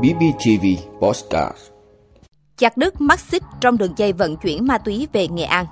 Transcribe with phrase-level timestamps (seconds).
[0.00, 0.66] BBTV
[1.00, 1.56] Postcard
[2.56, 5.66] Chặt đứt mắt xích trong đường dây vận chuyển ma túy về Nghệ An.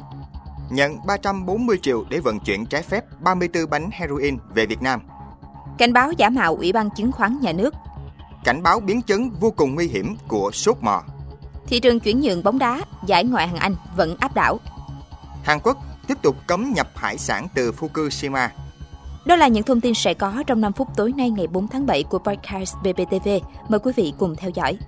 [0.70, 5.00] Nhận 340 triệu để vận chuyển trái phép 34 bánh heroin về Việt Nam.
[5.78, 7.74] Cảnh báo giả mạo Ủy ban Chứng khoán Nhà nước.
[8.44, 11.02] Cảnh báo biến chứng vô cùng nguy hiểm của sốt mò.
[11.66, 14.60] Thị trường chuyển nhượng bóng đá, giải ngoại hạng Anh vẫn áp đảo.
[15.42, 18.48] Hàn Quốc tiếp tục cấm nhập hải sản từ Fukushima.
[19.28, 21.86] Đó là những thông tin sẽ có trong 5 phút tối nay ngày 4 tháng
[21.86, 23.28] 7 của podcast BBTV.
[23.68, 24.78] Mời quý vị cùng theo dõi.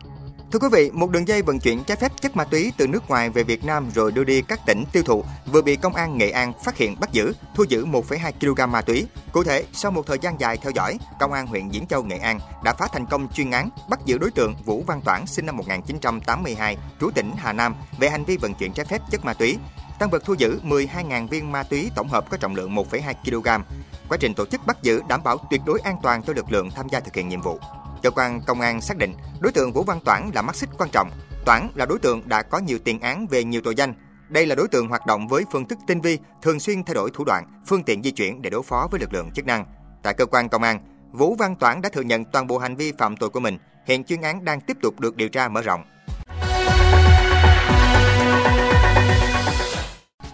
[0.52, 3.08] Thưa quý vị, một đường dây vận chuyển trái phép chất ma túy từ nước
[3.08, 6.18] ngoài về Việt Nam rồi đưa đi các tỉnh tiêu thụ vừa bị công an
[6.18, 9.06] Nghệ An phát hiện bắt giữ, thu giữ 1,2 kg ma túy.
[9.32, 12.18] Cụ thể, sau một thời gian dài theo dõi, công an huyện Diễn Châu, Nghệ
[12.18, 15.46] An đã phá thành công chuyên án bắt giữ đối tượng Vũ Văn Toản sinh
[15.46, 19.34] năm 1982, trú tỉnh Hà Nam về hành vi vận chuyển trái phép chất ma
[19.34, 19.56] túy.
[19.98, 23.62] Tăng vật thu giữ 12.000 viên ma túy tổng hợp có trọng lượng 1,2 kg.
[24.10, 26.70] Quá trình tổ chức bắt giữ đảm bảo tuyệt đối an toàn cho lực lượng
[26.70, 27.58] tham gia thực hiện nhiệm vụ.
[28.02, 30.90] Cơ quan công an xác định đối tượng Vũ Văn Toản là mắt xích quan
[30.92, 31.10] trọng.
[31.46, 33.94] Toản là đối tượng đã có nhiều tiền án về nhiều tội danh.
[34.28, 37.10] Đây là đối tượng hoạt động với phương thức tinh vi, thường xuyên thay đổi
[37.14, 39.64] thủ đoạn, phương tiện di chuyển để đối phó với lực lượng chức năng.
[40.02, 40.80] Tại cơ quan công an,
[41.12, 43.58] Vũ Văn Toản đã thừa nhận toàn bộ hành vi phạm tội của mình.
[43.86, 45.84] Hiện chuyên án đang tiếp tục được điều tra mở rộng.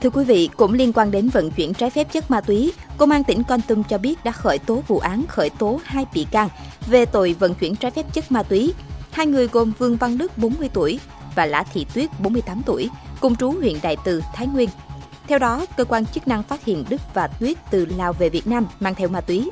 [0.06, 3.10] Thưa quý vị, cũng liên quan đến vận chuyển trái phép chất ma túy, Công
[3.10, 6.26] an tỉnh Con Tum cho biết đã khởi tố vụ án khởi tố hai bị
[6.30, 6.48] can
[6.86, 8.74] về tội vận chuyển trái phép chất ma túy.
[9.10, 11.00] Hai người gồm Vương Văn Đức 40 tuổi
[11.34, 12.90] và Lã Thị Tuyết 48 tuổi,
[13.20, 14.68] cùng trú huyện Đại Từ, Thái Nguyên.
[15.28, 18.46] Theo đó, cơ quan chức năng phát hiện Đức và Tuyết từ Lào về Việt
[18.46, 19.50] Nam mang theo ma túy.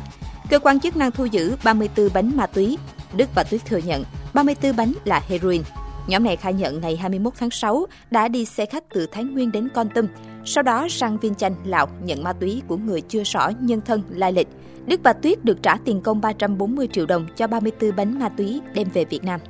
[0.50, 2.78] Cơ quan chức năng thu giữ 34 bánh ma túy.
[3.16, 5.62] Đức và Tuyết thừa nhận 34 bánh là heroin.
[6.06, 9.52] Nhóm này khai nhận ngày 21 tháng 6 đã đi xe khách từ Thái Nguyên
[9.52, 10.06] đến Con Tum,
[10.44, 14.02] sau đó sang Viên Chanh, Lào nhận ma túy của người chưa rõ nhân thân
[14.10, 14.48] lai lịch.
[14.86, 18.60] Đức và Tuyết được trả tiền công 340 triệu đồng cho 34 bánh ma túy
[18.74, 19.40] đem về Việt Nam.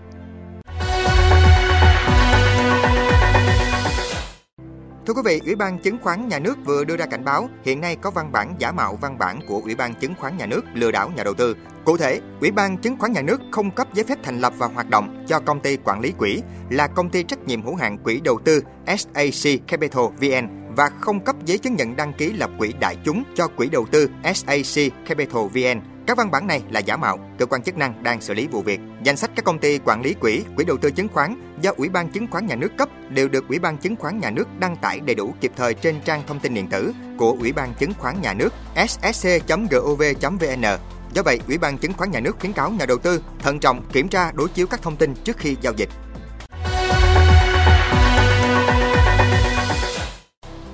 [5.14, 7.80] Thưa quý vị, Ủy ban Chứng khoán Nhà nước vừa đưa ra cảnh báo hiện
[7.80, 10.64] nay có văn bản giả mạo văn bản của Ủy ban Chứng khoán Nhà nước
[10.74, 11.56] lừa đảo nhà đầu tư.
[11.84, 14.66] Cụ thể, Ủy ban Chứng khoán Nhà nước không cấp giấy phép thành lập và
[14.66, 17.98] hoạt động cho công ty quản lý quỹ là công ty trách nhiệm hữu hạn
[17.98, 22.50] quỹ đầu tư SAC Capital VN và không cấp giấy chứng nhận đăng ký lập
[22.58, 25.93] quỹ đại chúng cho quỹ đầu tư SAC Capital VN.
[26.06, 28.62] Các văn bản này là giả mạo, cơ quan chức năng đang xử lý vụ
[28.62, 28.80] việc.
[29.02, 31.88] Danh sách các công ty quản lý quỹ, quỹ đầu tư chứng khoán do Ủy
[31.88, 34.76] ban Chứng khoán Nhà nước cấp đều được Ủy ban Chứng khoán Nhà nước đăng
[34.76, 37.92] tải đầy đủ kịp thời trên trang thông tin điện tử của Ủy ban Chứng
[37.98, 38.52] khoán Nhà nước
[38.88, 40.64] ssc.gov.vn.
[41.12, 43.82] Do vậy, Ủy ban Chứng khoán Nhà nước khuyến cáo nhà đầu tư thận trọng
[43.92, 45.88] kiểm tra đối chiếu các thông tin trước khi giao dịch.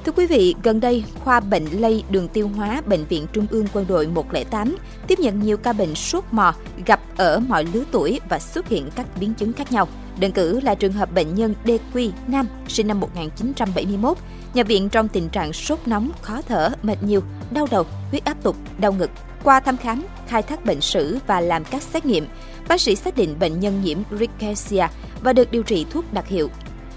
[0.04, 3.66] Thưa quý vị, gần đây, khoa bệnh lây đường tiêu hóa Bệnh viện Trung ương
[3.72, 6.54] Quân đội 108 tiếp nhận nhiều ca bệnh sốt mò
[6.86, 9.88] gặp ở mọi lứa tuổi và xuất hiện các biến chứng khác nhau.
[10.20, 14.18] Đơn cử là trường hợp bệnh nhân DQ Nam, sinh năm 1971,
[14.54, 18.42] nhập viện trong tình trạng sốt nóng, khó thở, mệt nhiều, đau đầu, huyết áp
[18.42, 19.10] tụt, đau ngực.
[19.44, 22.26] Qua thăm khám, khai thác bệnh sử và làm các xét nghiệm,
[22.68, 24.86] bác sĩ xác định bệnh nhân nhiễm rickettsia
[25.20, 26.50] và được điều trị thuốc đặc hiệu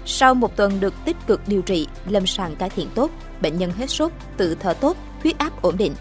[0.06, 3.10] sau một tuần được tích cực điều trị, lâm sàng cải thiện tốt,
[3.42, 5.92] bệnh nhân hết sốt, tự thở tốt, huyết áp ổn định.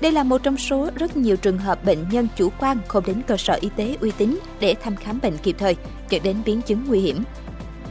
[0.00, 3.22] Đây là một trong số rất nhiều trường hợp bệnh nhân chủ quan không đến
[3.26, 5.76] cơ sở y tế uy tín để thăm khám bệnh kịp thời,
[6.10, 7.24] dẫn đến biến chứng nguy hiểm.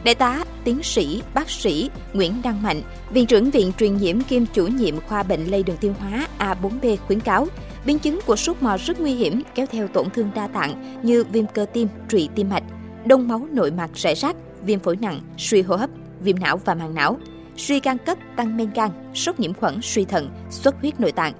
[0.04, 4.46] Đại tá, tiến sĩ, bác sĩ Nguyễn Đăng Mạnh, Viện trưởng Viện Truyền nhiễm kiêm
[4.46, 7.46] chủ nhiệm khoa bệnh lây đường tiêu hóa A4B khuyến cáo,
[7.86, 11.24] biến chứng của sốt mò rất nguy hiểm kéo theo tổn thương đa tạng như
[11.32, 12.62] viêm cơ tim, trụy tim mạch,
[13.06, 14.36] đông máu nội mạc rải rác,
[14.66, 17.18] viêm phổi nặng, suy hô hấp, viêm não và màng não,
[17.56, 21.34] suy gan cấp, tăng men gan, sốc nhiễm khuẩn, suy thận, xuất huyết nội tạng.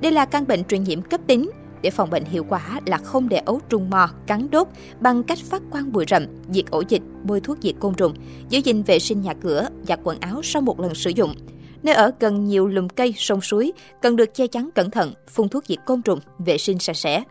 [0.00, 1.50] Đây là căn bệnh truyền nhiễm cấp tính.
[1.82, 4.68] Để phòng bệnh hiệu quả là không để ấu trùng mò cắn đốt
[5.00, 8.14] bằng cách phát quang bụi rậm, diệt ổ dịch, bôi thuốc diệt côn trùng,
[8.48, 11.34] giữ gìn vệ sinh nhà cửa, giặt quần áo sau một lần sử dụng.
[11.82, 13.72] Nơi ở gần nhiều lùm cây, sông suối
[14.02, 17.24] cần được che chắn cẩn thận, phun thuốc diệt côn trùng, vệ sinh sạch sẽ.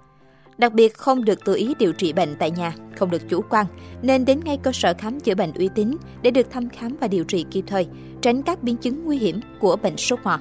[0.60, 3.66] Đặc biệt không được tự ý điều trị bệnh tại nhà, không được chủ quan,
[4.02, 7.08] nên đến ngay cơ sở khám chữa bệnh uy tín để được thăm khám và
[7.08, 7.88] điều trị kịp thời,
[8.22, 10.40] tránh các biến chứng nguy hiểm của bệnh sốt ho.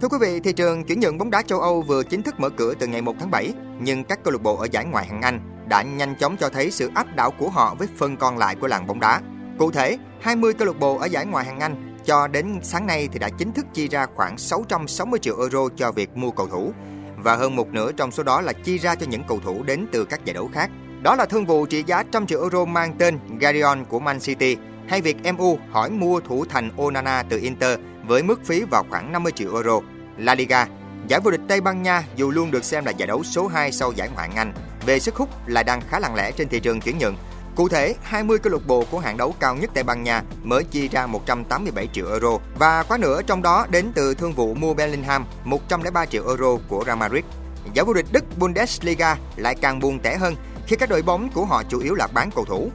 [0.00, 2.48] Thưa quý vị, thị trường chuyển nhượng bóng đá châu Âu vừa chính thức mở
[2.48, 5.22] cửa từ ngày 1 tháng 7, nhưng các câu lạc bộ ở giải ngoại hạng
[5.22, 8.54] Anh đã nhanh chóng cho thấy sự áp đảo của họ với phần còn lại
[8.54, 9.20] của làng bóng đá.
[9.58, 13.08] Cụ thể, 20 câu lạc bộ ở giải ngoại hạng Anh cho đến sáng nay
[13.12, 16.72] thì đã chính thức chi ra khoảng 660 triệu euro cho việc mua cầu thủ
[17.16, 19.86] và hơn một nửa trong số đó là chi ra cho những cầu thủ đến
[19.92, 20.70] từ các giải đấu khác.
[21.02, 24.56] Đó là thương vụ trị giá trăm triệu euro mang tên Garion của Man City
[24.88, 29.12] hay việc MU hỏi mua thủ thành Onana từ Inter với mức phí vào khoảng
[29.12, 29.80] 50 triệu euro.
[30.18, 30.66] La Liga
[31.08, 33.72] Giải vô địch Tây Ban Nha dù luôn được xem là giải đấu số 2
[33.72, 34.52] sau giải Ngoại hạng Anh,
[34.86, 37.16] về sức hút là đang khá lặng lẽ trên thị trường chuyển nhượng.
[37.56, 40.64] Cụ thể, 20 câu lạc bộ của hạng đấu cao nhất Tây Ban Nha mới
[40.64, 44.74] chi ra 187 triệu euro và quá nửa trong đó đến từ thương vụ mua
[44.74, 47.24] Bellingham 103 triệu euro của Real Madrid.
[47.74, 50.36] Giải vô địch Đức Bundesliga lại càng buồn tẻ hơn
[50.66, 52.70] khi các đội bóng của họ chủ yếu là bán cầu thủ.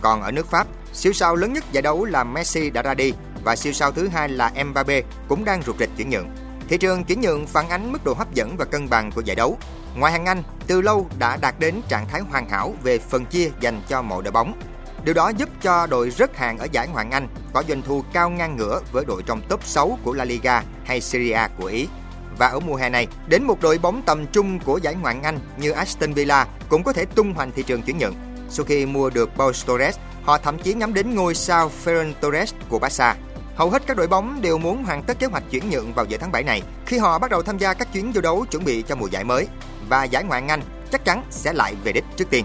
[0.00, 3.12] Còn ở nước Pháp, siêu sao lớn nhất giải đấu là Messi đã ra đi
[3.44, 6.28] và siêu sao thứ hai là Mbappe cũng đang rụt rịch chuyển nhượng.
[6.68, 9.36] Thị trường chuyển nhượng phản ánh mức độ hấp dẫn và cân bằng của giải
[9.36, 9.58] đấu.
[9.96, 13.50] Ngoài hàng Anh, từ lâu đã đạt đến trạng thái hoàn hảo về phần chia
[13.60, 14.60] dành cho mọi đội bóng.
[15.04, 18.30] Điều đó giúp cho đội rất hàng ở giải Ngoại Anh có doanh thu cao
[18.30, 21.88] ngang ngửa với đội trong top 6 của La Liga hay Serie A của Ý.
[22.38, 25.38] Và ở mùa hè này, đến một đội bóng tầm trung của giải Ngoại Anh
[25.56, 28.14] như Aston Villa cũng có thể tung hoành thị trường chuyển nhượng.
[28.48, 32.54] Sau khi mua được Paul Torres, họ thậm chí nhắm đến ngôi sao Ferran Torres
[32.68, 33.16] của Barca.
[33.56, 36.18] Hầu hết các đội bóng đều muốn hoàn tất kế hoạch chuyển nhượng vào giữa
[36.18, 38.82] tháng 7 này khi họ bắt đầu tham gia các chuyến giao đấu chuẩn bị
[38.82, 39.46] cho mùa giải mới
[39.88, 40.60] và giải Ngoại Anh
[40.92, 42.44] chắc chắn sẽ lại về đích trước tiên.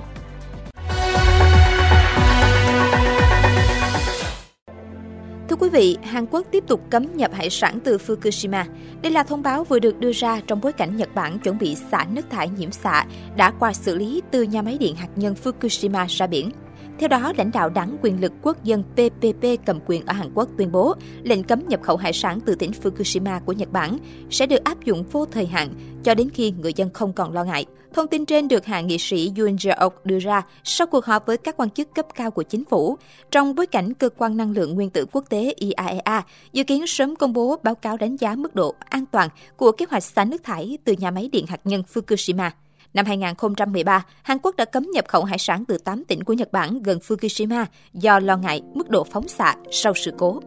[5.50, 8.66] Thưa quý vị, Hàn Quốc tiếp tục cấm nhập hải sản từ Fukushima.
[9.02, 11.78] Đây là thông báo vừa được đưa ra trong bối cảnh Nhật Bản chuẩn bị
[11.92, 13.06] xả nước thải nhiễm xạ
[13.36, 16.52] đã qua xử lý từ nhà máy điện hạt nhân Fukushima ra biển.
[17.00, 20.50] Theo đó, lãnh đạo đảng quyền lực quốc dân PPP cầm quyền ở Hàn Quốc
[20.58, 23.98] tuyên bố lệnh cấm nhập khẩu hải sản từ tỉnh Fukushima của Nhật Bản
[24.30, 25.70] sẽ được áp dụng vô thời hạn
[26.04, 27.66] cho đến khi người dân không còn lo ngại.
[27.94, 31.38] Thông tin trên được hạ nghị sĩ Yoon Jae-ok đưa ra sau cuộc họp với
[31.38, 32.98] các quan chức cấp cao của chính phủ,
[33.32, 36.24] trong bối cảnh cơ quan năng lượng nguyên tử quốc tế IAEA
[36.54, 39.86] dự kiến sớm công bố báo cáo đánh giá mức độ an toàn của kế
[39.90, 42.50] hoạch xả nước thải từ nhà máy điện hạt nhân Fukushima.
[42.94, 46.52] Năm 2013, Hàn Quốc đã cấm nhập khẩu hải sản từ 8 tỉnh của Nhật
[46.52, 50.42] Bản gần Fukushima do lo ngại mức độ phóng xạ sau sự cố.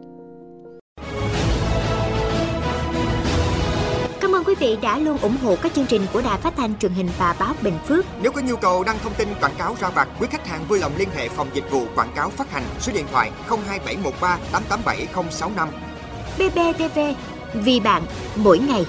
[4.21, 6.79] Cảm ơn quý vị đã luôn ủng hộ các chương trình của Đài Phát thanh
[6.79, 8.05] truyền hình và báo Bình Phước.
[8.21, 10.79] Nếu có nhu cầu đăng thông tin quảng cáo ra vặt, quý khách hàng vui
[10.79, 15.69] lòng liên hệ phòng dịch vụ quảng cáo phát hành số điện thoại 02713 887065.
[16.37, 16.99] BBTV,
[17.53, 18.03] vì bạn,
[18.35, 18.85] mỗi ngày.